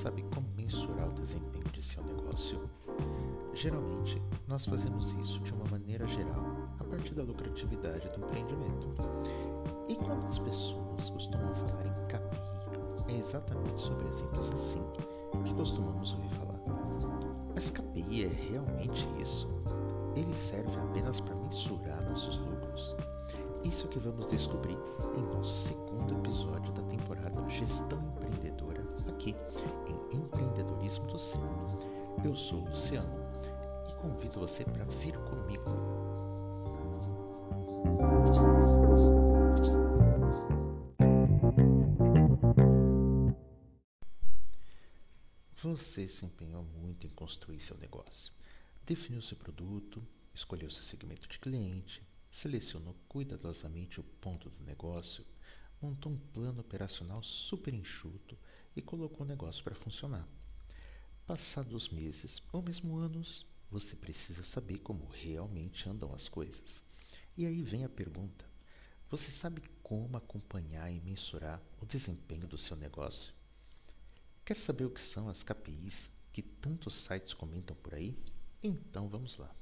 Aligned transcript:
Sabe 0.00 0.24
como 0.34 0.48
mensurar 0.56 1.08
o 1.08 1.12
desempenho 1.12 1.64
de 1.72 1.82
seu 1.82 2.02
negócio? 2.02 2.68
Geralmente, 3.54 4.20
nós 4.48 4.64
fazemos 4.64 5.12
isso 5.12 5.38
de 5.40 5.52
uma 5.52 5.64
maneira 5.70 6.06
geral, 6.06 6.68
a 6.80 6.84
partir 6.84 7.14
da 7.14 7.22
lucratividade 7.22 8.08
do 8.08 8.24
empreendimento. 8.24 8.88
E 9.88 9.94
quando 9.94 10.24
as 10.24 10.38
pessoas 10.38 11.10
costumam 11.10 11.54
falar 11.54 11.86
em 11.86 12.06
KPI, 12.08 13.12
é 13.12 13.18
exatamente 13.18 13.80
sobre 13.82 14.08
exemplos 14.08 14.50
assim 14.50 14.82
que 15.44 15.54
costumamos 15.54 16.12
ouvir 16.14 16.30
falar. 16.30 16.60
Mas 17.54 17.70
KPI 17.70 18.24
é 18.24 18.28
realmente 18.50 19.06
isso? 19.20 19.46
Ele 20.16 20.34
serve 20.34 20.74
apenas 20.76 21.20
para 21.20 21.34
mensurar 21.34 22.02
nossos 22.10 22.38
lucros? 22.38 23.11
Isso 23.64 23.88
que 23.88 23.98
vamos 23.98 24.26
descobrir 24.28 24.76
em 25.16 25.22
nosso 25.34 25.68
segundo 25.68 26.18
episódio 26.18 26.72
da 26.72 26.82
temporada 26.82 27.48
Gestão 27.48 27.98
Empreendedora, 28.00 28.82
aqui 29.08 29.34
em 29.86 30.16
Empreendedorismo 30.16 31.06
do 31.06 31.18
Céu. 31.18 31.40
Eu 32.24 32.34
sou 32.34 32.60
o 32.60 32.68
Luciano 32.68 33.14
e 33.88 33.94
convido 34.00 34.40
você 34.40 34.64
para 34.64 34.84
vir 34.84 35.16
comigo. 35.18 35.62
Você 45.62 46.08
se 46.08 46.26
empenhou 46.26 46.64
muito 46.64 47.06
em 47.06 47.10
construir 47.10 47.60
seu 47.60 47.78
negócio. 47.78 48.32
Definiu 48.84 49.22
seu 49.22 49.36
produto, 49.36 50.02
escolheu 50.34 50.70
seu 50.70 50.82
segmento 50.82 51.28
de 51.28 51.38
cliente, 51.38 52.02
selecionou 52.32 52.96
cuidadosamente 53.08 54.00
o 54.00 54.02
ponto 54.02 54.48
do 54.50 54.64
negócio, 54.64 55.24
montou 55.80 56.12
um 56.12 56.18
plano 56.18 56.60
operacional 56.60 57.22
super 57.22 57.74
enxuto 57.74 58.38
e 58.74 58.80
colocou 58.80 59.26
o 59.26 59.28
negócio 59.28 59.62
para 59.62 59.74
funcionar. 59.74 60.26
Passados 61.26 61.88
meses 61.88 62.42
ou 62.52 62.62
mesmo 62.62 62.96
anos, 62.96 63.46
você 63.70 63.94
precisa 63.96 64.44
saber 64.44 64.78
como 64.78 65.06
realmente 65.06 65.88
andam 65.88 66.14
as 66.14 66.28
coisas. 66.28 66.82
E 67.36 67.46
aí 67.46 67.62
vem 67.62 67.84
a 67.84 67.88
pergunta: 67.88 68.44
você 69.10 69.30
sabe 69.30 69.62
como 69.82 70.16
acompanhar 70.16 70.90
e 70.90 71.00
mensurar 71.00 71.62
o 71.80 71.86
desempenho 71.86 72.46
do 72.46 72.58
seu 72.58 72.76
negócio? 72.76 73.32
Quer 74.44 74.58
saber 74.58 74.84
o 74.84 74.90
que 74.90 75.00
são 75.00 75.28
as 75.28 75.42
KPIs 75.42 76.10
que 76.32 76.42
tantos 76.42 76.94
sites 76.94 77.32
comentam 77.32 77.76
por 77.76 77.94
aí? 77.94 78.16
Então 78.62 79.08
vamos 79.08 79.36
lá. 79.36 79.54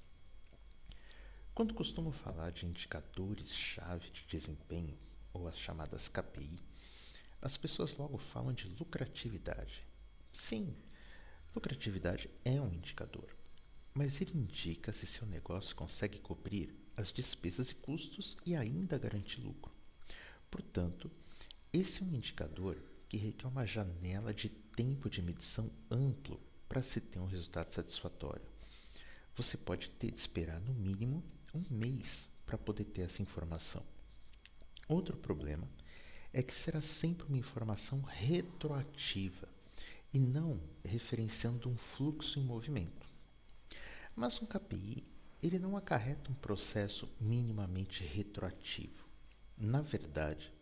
Quando 1.61 1.75
costumo 1.75 2.11
falar 2.11 2.53
de 2.53 2.65
indicadores-chave 2.65 4.09
de 4.13 4.25
desempenho, 4.31 4.97
ou 5.31 5.47
as 5.47 5.59
chamadas 5.59 6.09
KPI, 6.09 6.59
as 7.43 7.59
pessoas 7.59 7.95
logo 7.99 8.17
falam 8.17 8.55
de 8.55 8.67
lucratividade. 8.67 9.85
Sim, 10.33 10.75
lucratividade 11.55 12.31
é 12.47 12.59
um 12.59 12.73
indicador, 12.73 13.29
mas 13.93 14.23
ele 14.23 14.39
indica 14.39 14.91
se 14.91 15.05
seu 15.05 15.27
negócio 15.27 15.77
consegue 15.77 16.19
cobrir 16.21 16.75
as 16.97 17.13
despesas 17.13 17.73
e 17.73 17.75
custos 17.75 18.39
e 18.47 18.57
ainda 18.57 18.97
garantir 18.97 19.43
lucro. 19.43 19.71
Portanto, 20.51 21.11
esse 21.71 22.03
é 22.03 22.07
um 22.07 22.15
indicador 22.15 22.79
que 23.07 23.19
requer 23.19 23.47
uma 23.47 23.67
janela 23.67 24.33
de 24.33 24.49
tempo 24.49 25.11
de 25.11 25.21
medição 25.21 25.71
amplo 25.91 26.41
para 26.67 26.83
se 26.83 27.03
ter 27.03 27.19
um 27.19 27.27
resultado 27.27 27.71
satisfatório. 27.75 28.49
Você 29.37 29.59
pode 29.59 29.91
ter 29.91 30.11
de 30.11 30.21
esperar 30.21 30.59
no 30.59 30.73
mínimo 30.73 31.23
um 31.55 31.65
mês 31.71 32.29
para 32.47 32.59
poder 32.59 32.85
ter 32.85 33.03
essa 33.03 33.23
informação. 33.23 33.83
Outro 34.89 35.17
problema 35.17 35.69
é 36.33 36.43
que 36.43 36.55
será 36.55 36.81
sempre 36.81 37.27
uma 37.27 37.39
informação 37.39 38.01
retroativa 38.03 39.49
e 40.13 40.19
não 40.19 40.61
referenciando 40.85 41.69
um 41.69 41.77
fluxo 41.77 42.39
em 42.39 42.43
movimento. 42.43 43.09
Mas 44.15 44.41
um 44.43 44.47
KPI 44.47 45.05
ele 45.43 45.59
não 45.59 45.77
acarreta 45.77 46.31
um 46.31 46.35
processo 46.35 47.09
minimamente 47.21 48.03
retroativo. 48.05 49.09
Na 49.57 49.81
verdade, 49.81 50.53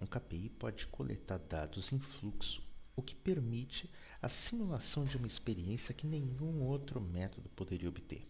um 0.00 0.06
KPI 0.06 0.48
pode 0.48 0.86
coletar 0.88 1.38
dados 1.38 1.92
em 1.92 1.98
fluxo, 1.98 2.62
o 2.96 3.02
que 3.02 3.14
permite 3.14 3.88
a 4.20 4.28
simulação 4.28 5.04
de 5.04 5.16
uma 5.16 5.26
experiência 5.26 5.94
que 5.94 6.06
nenhum 6.06 6.64
outro 6.64 7.00
método 7.00 7.48
poderia 7.50 7.88
obter. 7.88 8.26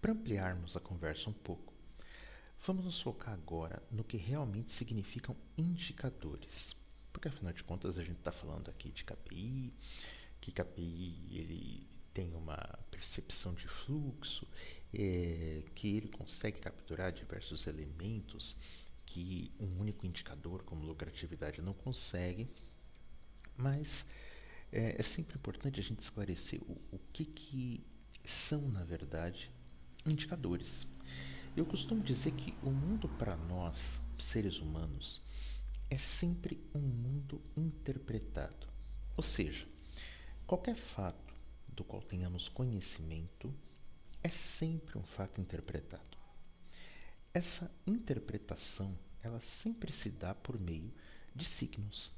Para 0.00 0.12
ampliarmos 0.12 0.76
a 0.76 0.80
conversa 0.80 1.28
um 1.28 1.32
pouco, 1.32 1.74
vamos 2.64 2.84
nos 2.84 3.00
focar 3.00 3.34
agora 3.34 3.82
no 3.90 4.04
que 4.04 4.16
realmente 4.16 4.70
significam 4.70 5.36
indicadores. 5.56 6.76
Porque 7.12 7.26
afinal 7.26 7.52
de 7.52 7.64
contas 7.64 7.98
a 7.98 8.04
gente 8.04 8.18
está 8.18 8.30
falando 8.30 8.70
aqui 8.70 8.90
de 8.90 9.02
KPI, 9.02 9.72
que 10.40 10.52
KPI 10.52 11.36
ele 11.36 11.88
tem 12.14 12.32
uma 12.34 12.56
percepção 12.92 13.52
de 13.54 13.66
fluxo, 13.66 14.46
é, 14.94 15.64
que 15.74 15.96
ele 15.96 16.08
consegue 16.08 16.60
capturar 16.60 17.12
diversos 17.12 17.66
elementos 17.66 18.56
que 19.04 19.50
um 19.58 19.80
único 19.80 20.06
indicador 20.06 20.62
como 20.62 20.86
lucratividade 20.86 21.60
não 21.60 21.74
consegue, 21.74 22.48
mas 23.56 24.04
é, 24.70 24.94
é 24.96 25.02
sempre 25.02 25.36
importante 25.36 25.80
a 25.80 25.82
gente 25.82 26.00
esclarecer 26.00 26.60
o, 26.62 26.80
o 26.92 27.00
que, 27.12 27.24
que 27.24 27.84
são, 28.24 28.60
na 28.68 28.84
verdade, 28.84 29.50
indicadores. 30.08 30.86
Eu 31.56 31.66
costumo 31.66 32.02
dizer 32.02 32.32
que 32.32 32.54
o 32.62 32.70
mundo 32.70 33.08
para 33.08 33.36
nós, 33.36 33.76
seres 34.18 34.58
humanos, 34.58 35.20
é 35.90 35.98
sempre 35.98 36.58
um 36.74 36.80
mundo 36.80 37.40
interpretado. 37.56 38.68
Ou 39.16 39.22
seja, 39.24 39.66
qualquer 40.46 40.76
fato 40.76 41.34
do 41.68 41.82
qual 41.82 42.02
tenhamos 42.02 42.48
conhecimento 42.48 43.52
é 44.22 44.28
sempre 44.28 44.98
um 44.98 45.02
fato 45.02 45.40
interpretado. 45.40 46.18
Essa 47.32 47.70
interpretação, 47.86 48.96
ela 49.22 49.40
sempre 49.40 49.92
se 49.92 50.10
dá 50.10 50.34
por 50.34 50.58
meio 50.58 50.92
de 51.34 51.44
signos. 51.44 52.10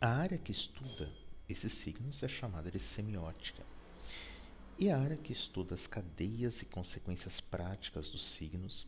A 0.00 0.08
área 0.08 0.38
que 0.38 0.52
estuda 0.52 1.10
esses 1.48 1.72
signos 1.72 2.22
é 2.22 2.28
chamada 2.28 2.70
de 2.70 2.78
semiótica. 2.78 3.62
E 4.82 4.90
a 4.90 4.98
área 4.98 5.16
que 5.16 5.32
estuda 5.32 5.76
as 5.76 5.86
cadeias 5.86 6.60
e 6.60 6.64
consequências 6.64 7.40
práticas 7.40 8.10
dos 8.10 8.26
signos 8.32 8.84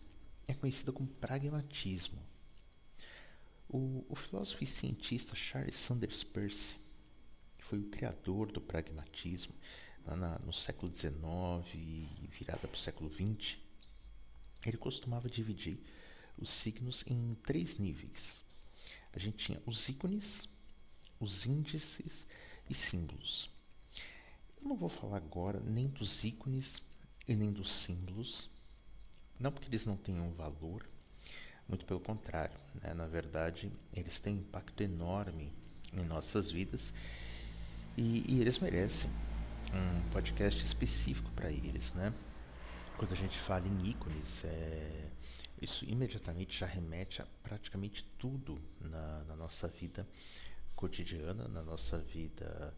é 0.48 0.52
conhecida 0.52 0.90
como 0.90 1.06
pragmatismo. 1.06 2.18
O, 3.68 4.04
o 4.08 4.16
filósofo 4.16 4.64
e 4.64 4.66
cientista 4.66 5.36
Charles 5.36 5.76
Sanders 5.76 6.24
Peirce, 6.24 6.80
que 7.56 7.64
foi 7.66 7.78
o 7.78 7.90
criador 7.90 8.50
do 8.50 8.60
pragmatismo 8.60 9.54
lá 10.04 10.16
na, 10.16 10.38
no 10.40 10.52
século 10.52 10.92
XIX 10.92 11.14
e 11.76 12.28
virada 12.40 12.66
para 12.66 12.74
o 12.74 12.76
século 12.76 13.08
XX, 13.08 13.56
ele 14.66 14.76
costumava 14.76 15.30
dividir 15.30 15.78
os 16.36 16.50
signos 16.50 17.04
em 17.06 17.36
três 17.46 17.78
níveis. 17.78 18.42
A 19.12 19.20
gente 19.20 19.36
tinha 19.36 19.62
os 19.64 19.88
ícones, 19.88 20.48
os 21.20 21.46
índices 21.46 22.26
e 22.68 22.74
símbolos. 22.74 23.53
Eu 24.64 24.70
não 24.70 24.76
vou 24.76 24.88
falar 24.88 25.18
agora 25.18 25.60
nem 25.60 25.88
dos 25.88 26.24
ícones 26.24 26.82
e 27.28 27.36
nem 27.36 27.52
dos 27.52 27.70
símbolos, 27.70 28.48
não 29.38 29.52
porque 29.52 29.68
eles 29.68 29.84
não 29.84 29.94
tenham 29.94 30.32
valor, 30.32 30.88
muito 31.68 31.84
pelo 31.84 32.00
contrário, 32.00 32.58
né? 32.82 32.94
na 32.94 33.06
verdade, 33.06 33.70
eles 33.92 34.18
têm 34.20 34.36
um 34.36 34.38
impacto 34.38 34.82
enorme 34.82 35.52
em 35.92 36.02
nossas 36.02 36.50
vidas 36.50 36.80
e, 37.94 38.24
e 38.26 38.40
eles 38.40 38.58
merecem 38.58 39.10
um 39.70 40.10
podcast 40.10 40.64
específico 40.64 41.30
para 41.32 41.50
eles. 41.50 41.92
Né? 41.92 42.14
Quando 42.96 43.12
a 43.12 43.16
gente 43.16 43.38
fala 43.40 43.68
em 43.68 43.90
ícones, 43.90 44.44
é, 44.46 45.10
isso 45.60 45.84
imediatamente 45.84 46.58
já 46.58 46.66
remete 46.66 47.20
a 47.20 47.26
praticamente 47.42 48.02
tudo 48.18 48.58
na, 48.80 49.24
na 49.24 49.36
nossa 49.36 49.68
vida 49.68 50.08
cotidiana, 50.74 51.48
na 51.48 51.62
nossa 51.62 51.98
vida 51.98 52.72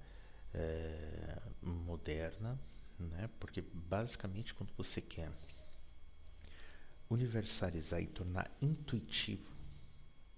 é, 0.56 1.38
moderna, 1.62 2.58
né? 2.99 3.29
porque 3.38 3.61
basicamente 3.61 4.55
quando 4.55 4.73
você 4.76 5.00
quer 5.00 5.31
universalizar 7.08 8.00
e 8.00 8.06
tornar 8.06 8.50
intuitivo 8.61 9.55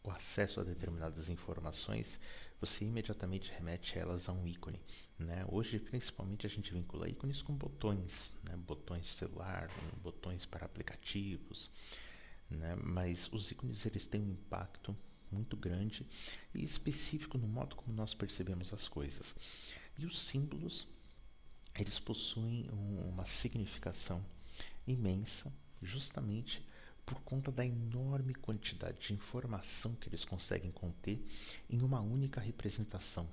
o 0.03 0.11
acesso 0.11 0.61
a 0.61 0.65
determinadas 0.65 1.29
informações, 1.29 2.19
você 2.61 2.85
imediatamente 2.85 3.51
remete 3.53 3.99
elas 3.99 4.29
a 4.29 4.33
um 4.33 4.47
ícone. 4.47 4.81
Né? 5.19 5.45
Hoje, 5.49 5.79
principalmente, 5.79 6.47
a 6.47 6.51
gente 6.51 6.73
vincula 6.73 7.09
ícones 7.09 7.43
com 7.43 7.55
botões, 7.55 8.35
né? 8.43 8.57
botões 8.57 9.05
de 9.05 9.13
celular, 9.13 9.71
botões 10.03 10.45
para 10.47 10.67
aplicativos, 10.67 11.71
né? 12.51 12.77
mas 12.77 13.29
os 13.33 13.51
ícones 13.51 13.85
eles 13.87 14.07
têm 14.07 14.23
um 14.23 14.31
impacto 14.31 14.97
muito 15.31 15.57
grande 15.57 16.07
e 16.55 16.65
específico 16.65 17.37
no 17.37 17.47
modo 17.47 17.77
como 17.77 17.93
nós 17.93 18.15
percebemos 18.15 18.73
as 18.73 18.89
coisas. 18.89 19.35
E 19.99 20.07
os 20.07 20.23
símbolos, 20.23 20.87
eles 21.75 21.99
possuem 21.99 22.71
um, 22.71 23.09
uma 23.09 23.27
significação 23.27 24.25
imensa, 24.87 25.53
justamente 25.83 26.65
por 27.05 27.21
conta 27.23 27.51
da 27.51 27.65
enorme 27.67 28.35
quantidade 28.35 29.01
de 29.01 29.13
informação 29.13 29.95
que 29.97 30.09
eles 30.09 30.25
conseguem 30.25 30.71
conter 30.71 31.21
em 31.69 31.83
uma 31.83 32.01
única 32.01 32.41
representação. 32.41 33.29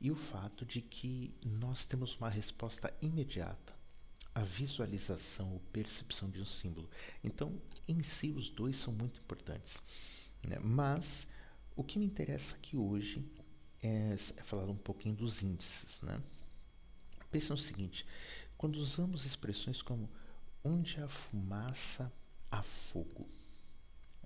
e 0.00 0.12
o 0.12 0.14
fato 0.14 0.64
de 0.64 0.80
que 0.80 1.34
nós 1.44 1.84
temos 1.84 2.14
uma 2.16 2.30
resposta 2.30 2.94
imediata 3.02 3.74
à 4.32 4.44
visualização 4.44 5.52
ou 5.52 5.60
percepção 5.72 6.30
de 6.30 6.40
um 6.40 6.46
símbolo. 6.46 6.88
Então, 7.24 7.60
em 7.88 8.00
si, 8.04 8.30
os 8.30 8.48
dois 8.48 8.76
são 8.76 8.92
muito 8.92 9.18
importantes. 9.18 9.76
Né? 10.42 10.58
Mas 10.60 11.26
o 11.74 11.82
que 11.82 11.98
me 11.98 12.06
interessa 12.06 12.54
aqui 12.54 12.76
hoje 12.76 13.24
é, 13.82 14.16
é 14.36 14.42
falar 14.42 14.68
um 14.68 14.76
pouquinho 14.76 15.14
dos 15.14 15.42
índices. 15.42 16.00
Né? 16.02 16.20
Pense 17.30 17.50
no 17.50 17.58
seguinte: 17.58 18.06
quando 18.56 18.76
usamos 18.76 19.24
expressões 19.24 19.82
como 19.82 20.08
onde 20.64 21.00
há 21.00 21.08
fumaça, 21.08 22.12
há 22.50 22.62
fogo. 22.62 23.28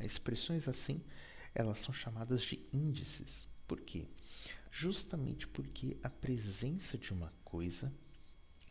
Expressões 0.01 0.67
assim, 0.67 1.03
elas 1.55 1.79
são 1.81 1.93
chamadas 1.93 2.43
de 2.43 2.65
índices. 2.73 3.49
Por 3.67 3.81
quê? 3.81 4.07
Justamente 4.71 5.47
porque 5.47 5.97
a 6.03 6.09
presença 6.09 6.97
de 6.97 7.13
uma 7.13 7.33
coisa 7.45 7.93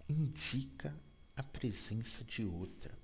indica 0.09 0.95
a 1.35 1.43
presença 1.43 2.23
de 2.23 2.43
outra. 2.43 2.97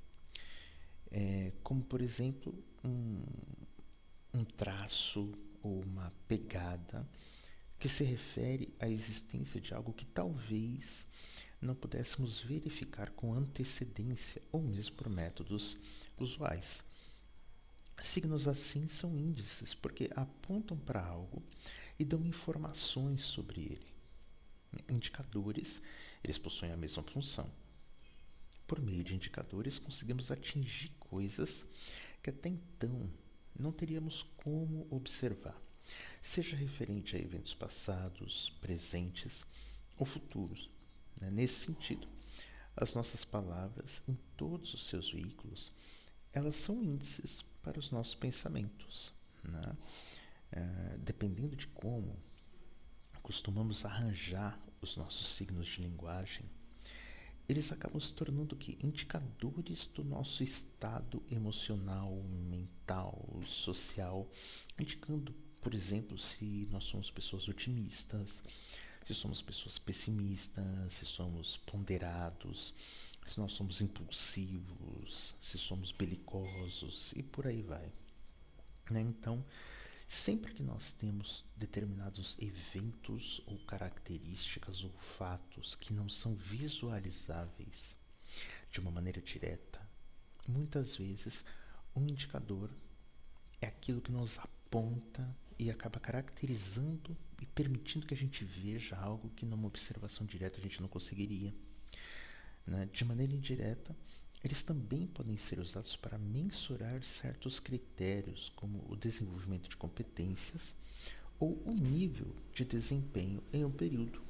É, 1.10 1.54
como, 1.64 1.84
por 1.84 2.02
exemplo, 2.02 2.54
um, 2.84 3.24
um 4.34 4.44
traço 4.44 5.32
ou 5.62 5.82
uma 5.82 6.12
pegada 6.28 7.08
que 7.80 7.88
se 7.88 8.04
refere 8.04 8.74
à 8.80 8.90
existência 8.90 9.62
de 9.62 9.74
algo 9.74 9.94
que 9.94 10.06
talvez 10.06 11.06
não 11.62 11.76
pudéssemos 11.76 12.40
verificar 12.42 13.12
com 13.12 13.34
antecedência 13.34 14.42
ou 14.52 14.62
mesmo 14.62 14.96
por 14.96 15.10
métodos 15.10 15.78
usuais. 16.18 16.84
Signos 18.04 18.48
assim 18.48 18.88
são 18.88 19.18
índices 19.18 19.74
porque 19.74 20.10
apontam 20.16 20.78
para 20.78 21.04
algo 21.04 21.42
e 22.00 22.06
dão 22.06 22.24
informações 22.26 23.24
sobre 23.24 23.62
ele. 23.62 23.88
Indicadores, 24.90 25.82
eles 26.24 26.38
possuem 26.38 26.72
a 26.72 26.78
mesma 26.78 27.02
função. 27.04 27.50
Por 28.68 28.80
meio 28.80 29.04
de 29.04 29.16
indicadores, 29.16 29.80
conseguimos 29.80 30.30
atingir 30.30 30.92
coisas 31.00 31.66
que 32.22 32.30
até 32.30 32.50
então 32.50 33.10
não 33.58 33.72
teríamos 33.72 34.24
como 34.38 34.88
observar, 34.92 35.60
seja 36.22 36.56
referente 36.56 37.16
a 37.16 37.20
eventos 37.20 37.54
passados, 37.54 38.54
presentes 38.62 39.46
ou 39.98 40.06
futuros. 40.06 40.70
Né? 41.20 41.30
Nesse 41.32 41.66
sentido, 41.66 42.08
as 42.76 42.94
nossas 42.94 43.26
palavras, 43.26 44.02
em 44.08 44.18
todos 44.36 44.74
os 44.74 44.88
seus 44.88 45.12
veículos, 45.12 45.72
elas 46.32 46.56
são 46.56 46.84
índices 46.84 47.44
para 47.64 47.80
os 47.80 47.92
nossos 47.92 48.16
pensamentos. 48.16 49.14
Né? 49.44 49.78
É, 50.52 50.98
dependendo 51.00 51.56
de 51.56 51.68
como 51.68 52.16
costumamos 53.22 53.84
arranjar 53.84 54.58
os 54.82 54.96
nossos 54.96 55.28
signos 55.36 55.68
de 55.68 55.82
linguagem, 55.82 56.46
eles 57.50 57.72
acabam 57.72 58.00
se 58.00 58.14
tornando 58.14 58.56
que 58.56 58.78
indicadores 58.82 59.88
do 59.88 60.04
nosso 60.04 60.44
estado 60.44 61.24
emocional, 61.32 62.14
mental, 62.24 63.26
social, 63.46 64.30
indicando, 64.78 65.34
por 65.62 65.74
exemplo, 65.74 66.18
se 66.18 66.68
nós 66.72 66.84
somos 66.86 67.12
pessoas 67.12 67.48
otimistas, 67.48 68.30
se 69.06 69.14
somos 69.14 69.42
pessoas 69.42 69.78
pessimistas, 69.80 70.94
se 70.94 71.06
somos 71.06 71.58
ponderados, 71.66 72.74
se 73.28 73.40
nós 73.40 73.54
somos 73.54 73.82
impulsivos, 73.82 75.36
se 75.42 75.58
somos 75.58 75.92
belicosos 75.92 77.14
e 77.16 77.24
por 77.24 77.48
aí 77.48 77.62
vai. 77.62 77.92
Né? 78.90 79.02
Então, 79.02 79.44
sempre 80.10 80.54
que 80.54 80.64
nós 80.64 80.94
temos 80.94 81.46
determinados 81.56 82.36
eventos 82.40 83.42
ou 83.46 83.58
características 83.60 84.84
ou 84.84 84.92
fatos 85.18 85.76
que 85.76 85.94
não 85.94 86.10
são 86.10 86.36
visualizáveis 86.36 87.96
de 88.72 88.80
uma 88.80 88.92
maneira 88.92 89.22
direta, 89.22 89.82
muitas 90.48 90.96
vezes 90.96 91.44
um 91.96 92.08
indicador 92.08 92.70
é 93.62 93.68
aquilo 93.68 94.02
que 94.02 94.12
nos 94.12 94.38
aponta 94.38 95.36
e 95.60 95.70
acaba 95.70 96.00
caracterizando 96.00 97.16
e 97.42 97.46
permitindo 97.46 98.06
que 98.06 98.14
a 98.14 98.18
gente 98.18 98.44
veja 98.44 98.96
algo 98.96 99.30
que 99.36 99.46
numa 99.46 99.68
observação 99.68 100.26
direta 100.26 100.60
a 100.60 100.62
gente 100.62 100.82
não 100.82 100.88
conseguiria. 100.88 101.54
Né? 102.66 102.88
De 102.92 103.04
maneira 103.04 103.34
indireta, 103.34 103.96
eles 104.44 104.64
também 104.64 105.08
podem 105.08 105.38
ser 105.38 105.60
usados 105.60 105.96
para 105.96 106.18
mensurar 106.18 107.04
certos 107.04 107.60
critérios, 107.60 108.52
como 108.56 108.86
o 108.88 108.96
desenvolvimento 108.96 109.68
de 109.70 109.76
competências 109.76 110.76
ou 111.40 111.62
o 111.66 111.74
nível 111.74 112.36
de 112.54 112.66
desempenho 112.66 113.44
em 113.52 113.64
um 113.66 113.72
período. 113.72 114.22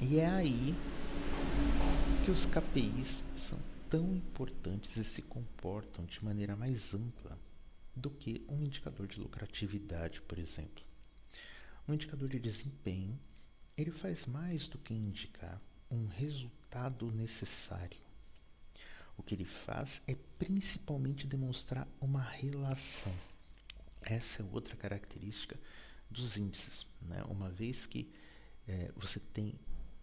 E 0.00 0.18
é 0.18 0.26
aí 0.26 0.74
que 2.24 2.30
os 2.30 2.46
KPIs 2.46 3.22
são 3.48 3.58
tão 3.88 4.14
importantes 4.14 4.96
e 4.96 5.04
se 5.04 5.22
comportam 5.22 6.04
de 6.04 6.24
maneira 6.24 6.56
mais 6.56 6.94
ampla 6.94 7.36
do 7.94 8.10
que 8.10 8.44
um 8.48 8.62
indicador 8.62 9.06
de 9.06 9.18
lucratividade, 9.18 10.20
por 10.22 10.38
exemplo. 10.38 10.84
Um 11.86 11.94
indicador 11.94 12.28
de 12.28 12.38
desempenho, 12.38 13.18
ele 13.76 13.90
faz 13.90 14.26
mais 14.26 14.68
do 14.68 14.78
que 14.78 14.94
indicar 14.94 15.60
um 15.90 16.06
resultado 16.06 17.10
necessário. 17.10 17.98
O 19.16 19.22
que 19.22 19.34
ele 19.34 19.44
faz 19.44 20.00
é 20.06 20.14
principalmente 20.38 21.26
demonstrar 21.26 21.86
uma 22.00 22.22
relação. 22.22 23.14
Essa 24.00 24.42
é 24.42 24.46
outra 24.46 24.76
característica 24.76 25.58
dos 26.10 26.36
índices. 26.36 26.86
Né? 27.02 27.22
Uma 27.24 27.50
vez 27.50 27.86
que 27.86 28.10
é, 28.66 28.90
você 28.96 29.20
tem 29.20 29.58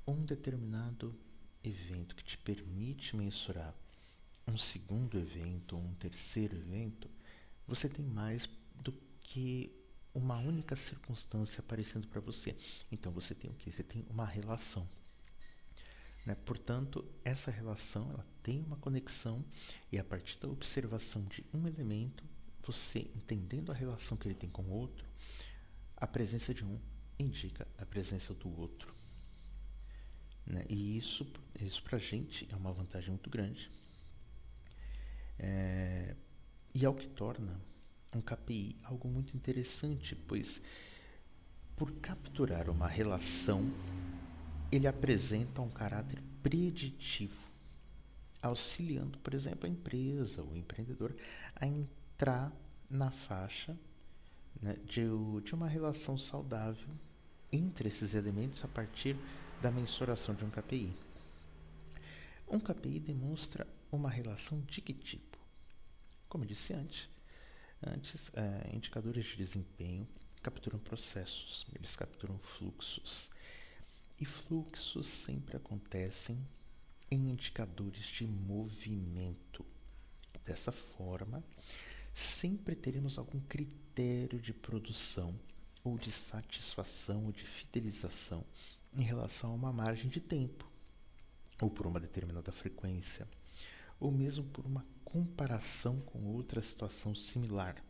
um 0.06 0.24
determinado 0.24 1.16
evento 1.64 2.16
que 2.16 2.24
te 2.24 2.38
permite 2.38 3.16
mensurar 3.16 3.74
um 4.48 4.58
segundo 4.58 5.18
evento 5.18 5.76
ou 5.76 5.82
um 5.82 5.94
terceiro 5.96 6.56
evento, 6.56 7.10
você 7.68 7.90
tem 7.90 8.06
mais 8.06 8.48
do 8.76 8.92
que 9.22 9.72
uma 10.14 10.38
única 10.38 10.76
circunstância 10.76 11.60
aparecendo 11.60 12.08
para 12.08 12.22
você. 12.22 12.56
Então 12.92 13.12
você 13.12 13.36
tem 13.36 13.52
o 13.52 13.54
que? 13.54 13.72
Você 13.72 13.84
tem 13.84 14.06
uma 14.10 14.26
relação. 14.26 14.88
Né? 16.26 16.36
Portanto, 16.46 17.06
essa 17.24 17.52
relação 17.52 18.10
ela 18.12 18.26
tem 18.42 18.64
uma 18.64 18.78
conexão 18.78 19.46
e 19.92 20.00
a 20.00 20.04
partir 20.04 20.40
da 20.40 20.48
observação 20.48 21.24
de 21.26 21.46
um 21.54 21.68
elemento, 21.68 22.24
você 22.66 23.00
entendendo 23.16 23.72
a 23.72 23.76
relação 23.76 24.18
que 24.18 24.28
ele 24.28 24.36
tem 24.36 24.50
com 24.50 24.64
o 24.64 24.72
outro, 24.72 25.06
a 25.96 26.08
presença 26.08 26.54
de 26.54 26.66
um 26.66 26.80
indica 27.20 27.68
a 27.78 27.86
presença 27.86 28.34
do 28.34 28.60
outro. 28.60 28.94
Né? 30.46 30.66
E 30.70 30.98
isso, 30.98 31.26
isso 31.60 31.82
para 31.84 31.98
a 31.98 32.02
gente 32.02 32.48
é 32.52 32.56
uma 32.56 32.72
vantagem 32.72 33.10
muito 33.10 33.30
grande. 33.30 33.70
É, 35.40 36.16
e 36.80 36.86
é 36.86 36.90
o 36.90 36.94
que 36.94 37.08
torna 37.08 37.60
um 38.16 38.22
KPI 38.22 38.76
algo 38.84 39.08
muito 39.08 39.36
interessante, 39.36 40.16
pois 40.16 40.62
por 41.76 41.92
capturar 41.94 42.70
uma 42.70 42.88
relação, 42.88 43.68
ele 44.72 44.86
apresenta 44.86 45.60
um 45.60 45.72
caráter 45.72 46.22
preditivo, 46.44 47.34
auxiliando, 48.44 49.18
por 49.20 49.34
exemplo, 49.34 49.66
a 49.66 49.70
empresa, 49.70 50.44
o 50.44 50.56
empreendedor, 50.56 51.16
a 51.56 51.66
entrar 51.66 52.52
na 52.88 53.10
faixa 53.10 53.76
né, 54.62 54.78
de, 54.86 55.02
de 55.44 55.56
uma 55.56 55.68
relação 55.68 56.16
saudável 56.16 56.90
entre 57.52 57.90
esses 57.90 58.14
elementos 58.14 58.64
a 58.64 58.68
partir 58.68 59.18
da 59.64 59.72
mensuração 59.72 60.36
de 60.36 60.46
um 60.46 60.52
KPI. 60.52 60.94
Um 62.48 62.60
KPI 62.60 63.00
demonstra 63.00 63.66
uma 63.92 64.12
relação 64.12 64.62
de 64.62 64.80
que 64.80 64.94
tipo? 64.94 65.37
Como 66.30 66.46
disse 66.46 66.74
antes, 66.74 67.08
antes 67.86 68.30
é, 68.34 68.76
indicadores 68.76 69.26
de 69.26 69.38
desempenho 69.38 70.08
capturam 70.42 70.80
processos, 70.80 71.66
eles 71.74 71.96
capturam 71.96 72.38
fluxos. 72.58 73.30
E 74.20 74.26
fluxos 74.26 75.08
sempre 75.08 75.56
acontecem 75.58 76.38
em 77.10 77.30
indicadores 77.30 78.06
de 78.08 78.26
movimento. 78.26 79.66
Dessa 80.46 80.72
forma, 80.72 81.44
sempre 82.16 82.76
teremos 82.76 83.18
algum 83.18 83.40
critério 83.42 84.40
de 84.40 84.54
produção 84.54 85.38
ou 85.84 85.98
de 85.98 86.12
satisfação 86.12 87.26
ou 87.26 87.32
de 87.32 87.46
fidelização 87.46 88.44
em 88.94 89.04
relação 89.04 89.52
a 89.52 89.54
uma 89.54 89.72
margem 89.72 90.10
de 90.10 90.20
tempo, 90.20 90.70
ou 91.62 91.70
por 91.70 91.86
uma 91.86 92.00
determinada 92.00 92.52
frequência, 92.52 93.28
ou 94.00 94.12
mesmo 94.12 94.44
por 94.46 94.66
uma 94.66 94.86
comparação 95.08 96.02
com 96.02 96.26
outra 96.26 96.62
situação 96.62 97.16
similar. 97.16 97.82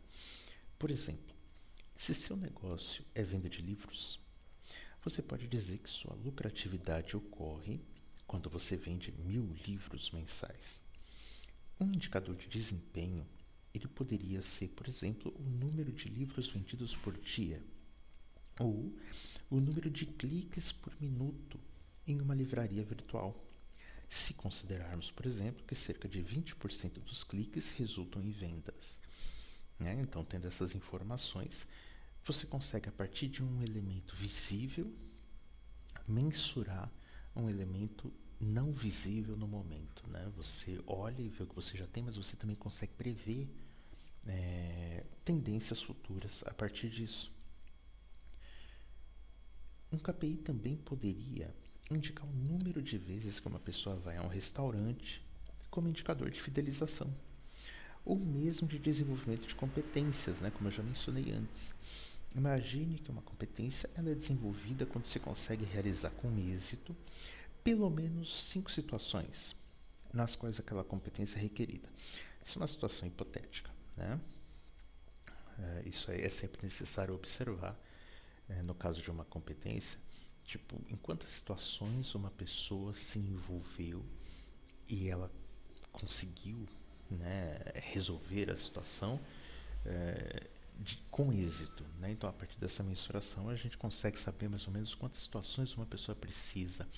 Por 0.78 0.88
exemplo, 0.88 1.34
se 1.98 2.14
seu 2.14 2.36
negócio 2.36 3.04
é 3.12 3.24
venda 3.24 3.48
de 3.48 3.60
livros, 3.60 4.20
você 5.02 5.20
pode 5.20 5.48
dizer 5.48 5.78
que 5.78 5.90
sua 5.90 6.14
lucratividade 6.14 7.16
ocorre 7.16 7.80
quando 8.24 8.48
você 8.48 8.76
vende 8.76 9.10
mil 9.10 9.52
livros 9.66 10.12
mensais. 10.12 10.80
Um 11.80 11.86
indicador 11.86 12.36
de 12.36 12.46
desempenho 12.46 13.26
ele 13.74 13.88
poderia 13.88 14.40
ser, 14.40 14.68
por 14.68 14.88
exemplo, 14.88 15.34
o 15.36 15.42
número 15.42 15.90
de 15.90 16.08
livros 16.08 16.48
vendidos 16.48 16.94
por 16.98 17.18
dia 17.18 17.60
ou 18.60 18.96
o 19.50 19.58
número 19.58 19.90
de 19.90 20.06
cliques 20.06 20.70
por 20.70 20.92
minuto 21.00 21.58
em 22.06 22.20
uma 22.20 22.34
livraria 22.34 22.84
virtual. 22.84 23.47
Se 24.10 24.32
considerarmos, 24.34 25.10
por 25.10 25.26
exemplo, 25.26 25.64
que 25.66 25.74
cerca 25.74 26.08
de 26.08 26.22
20% 26.22 27.00
dos 27.00 27.22
cliques 27.24 27.70
resultam 27.72 28.22
em 28.22 28.30
vendas. 28.30 28.98
Né? 29.78 30.00
Então, 30.00 30.24
tendo 30.24 30.46
essas 30.46 30.74
informações, 30.74 31.66
você 32.24 32.46
consegue, 32.46 32.88
a 32.88 32.92
partir 32.92 33.28
de 33.28 33.42
um 33.42 33.62
elemento 33.62 34.16
visível, 34.16 34.92
mensurar 36.06 36.90
um 37.36 37.48
elemento 37.48 38.12
não 38.40 38.72
visível 38.72 39.36
no 39.36 39.46
momento. 39.46 40.08
Né? 40.08 40.30
Você 40.36 40.80
olha 40.86 41.20
e 41.20 41.28
vê 41.28 41.44
o 41.44 41.46
que 41.46 41.54
você 41.54 41.76
já 41.76 41.86
tem, 41.86 42.02
mas 42.02 42.16
você 42.16 42.36
também 42.36 42.56
consegue 42.56 42.92
prever 42.94 43.48
é, 44.26 45.04
tendências 45.24 45.80
futuras 45.82 46.42
a 46.46 46.52
partir 46.52 46.90
disso. 46.90 47.32
Um 49.90 49.98
KPI 49.98 50.36
também 50.38 50.76
poderia 50.76 51.54
indicar 51.96 52.26
o 52.26 52.32
número 52.32 52.82
de 52.82 52.98
vezes 52.98 53.40
que 53.40 53.48
uma 53.48 53.58
pessoa 53.58 53.96
vai 53.96 54.16
a 54.16 54.22
um 54.22 54.28
restaurante 54.28 55.22
como 55.70 55.88
indicador 55.88 56.30
de 56.30 56.40
fidelização, 56.40 57.12
ou 58.04 58.16
mesmo 58.16 58.66
de 58.66 58.78
desenvolvimento 58.78 59.46
de 59.46 59.54
competências, 59.54 60.38
né, 60.40 60.50
como 60.50 60.68
eu 60.68 60.72
já 60.72 60.82
mencionei 60.82 61.30
antes. 61.32 61.74
Imagine 62.34 62.98
que 62.98 63.10
uma 63.10 63.22
competência 63.22 63.88
ela 63.94 64.10
é 64.10 64.14
desenvolvida 64.14 64.86
quando 64.86 65.06
se 65.06 65.18
consegue 65.18 65.64
realizar 65.64 66.10
com 66.10 66.36
êxito 66.38 66.94
pelo 67.64 67.90
menos 67.90 68.44
cinco 68.50 68.70
situações 68.70 69.56
nas 70.12 70.34
quais 70.36 70.58
aquela 70.58 70.84
competência 70.84 71.38
é 71.38 71.42
requerida. 71.42 71.88
Isso 72.44 72.58
é 72.58 72.62
uma 72.62 72.68
situação 72.68 73.06
hipotética. 73.06 73.70
Né? 73.96 74.20
É, 75.58 75.88
isso 75.88 76.10
aí 76.10 76.22
é 76.22 76.30
sempre 76.30 76.62
necessário 76.62 77.14
observar 77.14 77.78
é, 78.48 78.62
no 78.62 78.74
caso 78.74 79.02
de 79.02 79.10
uma 79.10 79.24
competência, 79.24 79.98
tipo, 80.48 80.80
em 80.88 80.96
quantas 80.96 81.28
situações 81.30 82.14
uma 82.14 82.30
pessoa 82.30 82.94
se 82.94 83.18
envolveu 83.18 84.02
e 84.88 85.06
ela 85.06 85.30
conseguiu 85.92 86.66
né, 87.10 87.58
resolver 87.74 88.50
a 88.50 88.56
situação 88.56 89.20
é, 89.84 90.46
de, 90.78 90.96
com 91.10 91.30
êxito. 91.32 91.84
Né? 92.00 92.12
Então, 92.12 92.28
a 92.30 92.32
partir 92.32 92.58
dessa 92.58 92.82
mensuração, 92.82 93.50
a 93.50 93.56
gente 93.56 93.76
consegue 93.76 94.18
saber 94.18 94.48
mais 94.48 94.66
ou 94.66 94.72
menos 94.72 94.94
quantas 94.94 95.20
situações 95.20 95.74
uma 95.74 95.84
pessoa 95.84 96.16
precisa 96.16 96.88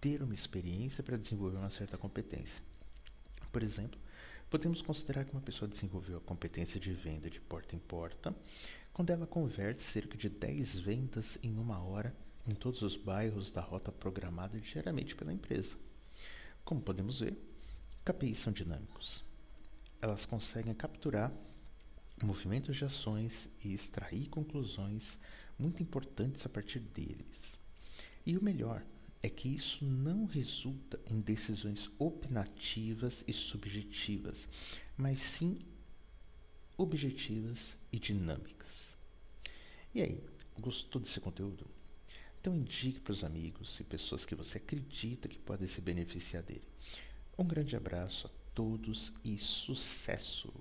ter 0.00 0.22
uma 0.22 0.34
experiência 0.34 1.04
para 1.04 1.18
desenvolver 1.18 1.58
uma 1.58 1.70
certa 1.70 1.98
competência. 1.98 2.62
Por 3.52 3.62
exemplo, 3.62 4.00
podemos 4.48 4.80
considerar 4.80 5.26
que 5.26 5.32
uma 5.32 5.42
pessoa 5.42 5.68
desenvolveu 5.68 6.16
a 6.16 6.20
competência 6.20 6.80
de 6.80 6.92
venda 6.92 7.28
de 7.28 7.40
porta 7.40 7.76
em 7.76 7.78
porta 7.78 8.34
quando 8.94 9.10
ela 9.10 9.26
converte 9.26 9.82
cerca 9.82 10.16
de 10.16 10.30
10 10.30 10.80
vendas 10.80 11.36
em 11.42 11.58
uma 11.58 11.82
hora 11.82 12.14
em 12.46 12.54
todos 12.54 12.82
os 12.82 12.96
bairros 12.96 13.50
da 13.50 13.60
rota 13.60 13.90
programada 13.90 14.58
diariamente 14.60 15.14
pela 15.14 15.32
empresa. 15.32 15.74
Como 16.64 16.80
podemos 16.80 17.20
ver, 17.20 17.36
KPIs 18.04 18.38
são 18.38 18.52
dinâmicos. 18.52 19.24
Elas 20.00 20.24
conseguem 20.26 20.74
capturar 20.74 21.32
movimentos 22.22 22.76
de 22.76 22.84
ações 22.84 23.48
e 23.64 23.74
extrair 23.74 24.28
conclusões 24.28 25.02
muito 25.58 25.82
importantes 25.82 26.44
a 26.46 26.48
partir 26.48 26.80
deles. 26.80 27.58
E 28.24 28.36
o 28.36 28.42
melhor 28.42 28.82
é 29.22 29.28
que 29.28 29.48
isso 29.48 29.84
não 29.84 30.24
resulta 30.26 31.00
em 31.10 31.20
decisões 31.20 31.90
opinativas 31.98 33.24
e 33.26 33.32
subjetivas, 33.32 34.46
mas 34.96 35.20
sim 35.20 35.58
objetivas 36.76 37.58
e 37.90 37.98
dinâmicas. 37.98 38.94
E 39.94 40.02
aí, 40.02 40.20
gostou 40.58 41.00
desse 41.00 41.20
conteúdo? 41.20 41.75
Então 42.46 42.56
indique 42.56 43.00
para 43.00 43.10
os 43.10 43.24
amigos 43.24 43.80
e 43.80 43.82
pessoas 43.82 44.24
que 44.24 44.36
você 44.36 44.58
acredita 44.58 45.26
que 45.26 45.36
podem 45.36 45.66
se 45.66 45.80
beneficiar 45.80 46.44
dele. 46.44 46.62
Um 47.36 47.44
grande 47.44 47.74
abraço 47.74 48.28
a 48.28 48.30
todos 48.54 49.12
e 49.24 49.36
sucesso! 49.36 50.52